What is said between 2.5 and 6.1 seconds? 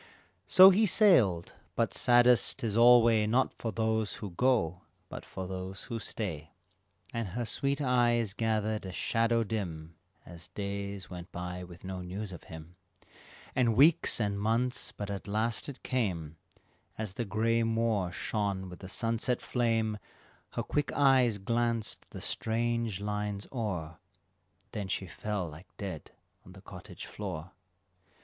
'tis alway Not for those who go, but for those who